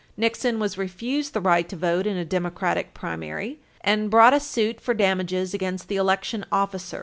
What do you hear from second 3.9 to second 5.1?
brought a suit for